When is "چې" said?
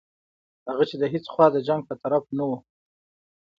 0.89-0.95